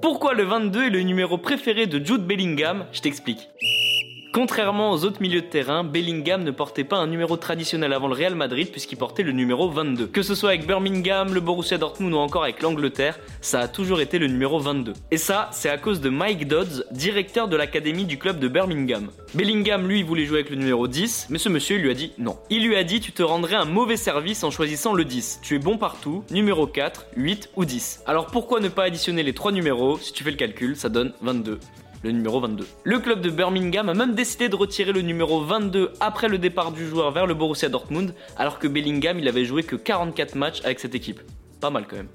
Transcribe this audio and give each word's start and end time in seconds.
Pourquoi 0.00 0.34
le 0.34 0.44
22 0.44 0.84
est 0.84 0.90
le 0.90 1.02
numéro 1.02 1.36
préféré 1.36 1.86
de 1.86 2.04
Jude 2.04 2.24
Bellingham? 2.24 2.86
Je 2.92 3.00
t'explique. 3.00 3.50
Contrairement 4.32 4.92
aux 4.92 5.04
autres 5.04 5.20
milieux 5.20 5.40
de 5.40 5.46
terrain, 5.46 5.82
Bellingham 5.82 6.44
ne 6.44 6.52
portait 6.52 6.84
pas 6.84 6.98
un 6.98 7.08
numéro 7.08 7.36
traditionnel 7.36 7.92
avant 7.92 8.06
le 8.06 8.14
Real 8.14 8.36
Madrid 8.36 8.70
puisqu'il 8.70 8.96
portait 8.96 9.24
le 9.24 9.32
numéro 9.32 9.68
22. 9.68 10.06
Que 10.06 10.22
ce 10.22 10.36
soit 10.36 10.50
avec 10.50 10.68
Birmingham, 10.68 11.34
le 11.34 11.40
Borussia 11.40 11.78
Dortmund 11.78 12.14
ou 12.14 12.18
encore 12.18 12.44
avec 12.44 12.62
l'Angleterre, 12.62 13.18
ça 13.40 13.58
a 13.58 13.66
toujours 13.66 14.00
été 14.00 14.20
le 14.20 14.28
numéro 14.28 14.60
22. 14.60 14.92
Et 15.10 15.16
ça, 15.16 15.48
c'est 15.52 15.68
à 15.68 15.78
cause 15.78 16.00
de 16.00 16.10
Mike 16.10 16.46
Dodds, 16.46 16.84
directeur 16.92 17.48
de 17.48 17.56
l'académie 17.56 18.04
du 18.04 18.18
club 18.18 18.38
de 18.38 18.46
Birmingham. 18.46 19.10
Bellingham, 19.34 19.88
lui, 19.88 20.04
voulait 20.04 20.26
jouer 20.26 20.38
avec 20.38 20.50
le 20.50 20.56
numéro 20.56 20.86
10, 20.86 21.26
mais 21.30 21.38
ce 21.38 21.48
monsieur 21.48 21.78
lui 21.78 21.90
a 21.90 21.94
dit 21.94 22.12
non. 22.16 22.36
Il 22.50 22.64
lui 22.64 22.76
a 22.76 22.84
dit 22.84 23.00
tu 23.00 23.10
te 23.10 23.24
rendrais 23.24 23.56
un 23.56 23.64
mauvais 23.64 23.96
service 23.96 24.44
en 24.44 24.52
choisissant 24.52 24.94
le 24.94 25.04
10. 25.04 25.40
Tu 25.42 25.56
es 25.56 25.58
bon 25.58 25.76
partout, 25.76 26.22
numéro 26.30 26.68
4, 26.68 27.06
8 27.16 27.50
ou 27.56 27.64
10. 27.64 28.04
Alors 28.06 28.26
pourquoi 28.26 28.60
ne 28.60 28.68
pas 28.68 28.84
additionner 28.84 29.24
les 29.24 29.34
trois 29.34 29.50
numéros? 29.50 29.98
Si 29.98 30.12
tu 30.12 30.22
fais 30.22 30.30
le 30.30 30.36
calcul, 30.36 30.76
ça 30.76 30.88
donne 30.88 31.14
22 31.20 31.58
le 32.02 32.12
numéro 32.12 32.40
22. 32.40 32.66
Le 32.84 32.98
club 32.98 33.20
de 33.20 33.30
Birmingham 33.30 33.88
a 33.88 33.94
même 33.94 34.14
décidé 34.14 34.48
de 34.48 34.56
retirer 34.56 34.92
le 34.92 35.02
numéro 35.02 35.42
22 35.42 35.92
après 36.00 36.28
le 36.28 36.38
départ 36.38 36.72
du 36.72 36.86
joueur 36.86 37.10
vers 37.10 37.26
le 37.26 37.34
Borussia 37.34 37.68
Dortmund, 37.68 38.14
alors 38.36 38.58
que 38.58 38.68
Bellingham 38.68 39.18
il 39.18 39.28
avait 39.28 39.44
joué 39.44 39.62
que 39.62 39.76
44 39.76 40.34
matchs 40.34 40.60
avec 40.64 40.80
cette 40.80 40.94
équipe. 40.94 41.20
Pas 41.60 41.70
mal 41.70 41.86
quand 41.86 41.96
même. 41.96 42.08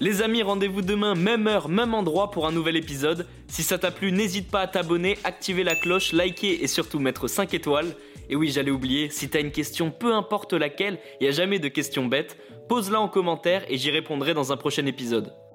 Les 0.00 0.22
amis, 0.22 0.42
rendez-vous 0.42 0.82
demain, 0.82 1.14
même 1.14 1.46
heure, 1.46 1.68
même 1.68 1.94
endroit 1.94 2.30
pour 2.30 2.46
un 2.46 2.52
nouvel 2.52 2.76
épisode. 2.76 3.26
Si 3.46 3.62
ça 3.62 3.78
t'a 3.78 3.92
plu, 3.92 4.10
n'hésite 4.10 4.50
pas 4.50 4.60
à 4.60 4.66
t'abonner, 4.66 5.18
activer 5.22 5.62
la 5.62 5.76
cloche, 5.76 6.12
liker 6.12 6.62
et 6.62 6.66
surtout 6.66 6.98
mettre 6.98 7.28
5 7.28 7.54
étoiles. 7.54 7.94
Et 8.28 8.36
oui, 8.36 8.50
j'allais 8.50 8.70
oublier, 8.70 9.08
si 9.10 9.28
t'as 9.28 9.40
une 9.40 9.52
question, 9.52 9.90
peu 9.90 10.12
importe 10.12 10.52
laquelle, 10.52 10.98
il 11.20 11.24
n'y 11.24 11.28
a 11.28 11.32
jamais 11.32 11.58
de 11.58 11.68
questions 11.68 12.06
bêtes, 12.06 12.36
pose-la 12.68 13.00
en 13.00 13.08
commentaire 13.08 13.64
et 13.68 13.76
j'y 13.76 13.90
répondrai 13.90 14.34
dans 14.34 14.52
un 14.52 14.56
prochain 14.56 14.86
épisode. 14.86 15.32